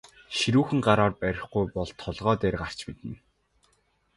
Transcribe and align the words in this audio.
Ширүүхэн 0.37 0.79
гараар 0.87 1.13
барихгүй 1.21 1.65
бол 1.75 1.91
толгой 2.03 2.35
дээр 2.41 2.55
гарч 2.61 2.79
мэднэ. 2.87 3.15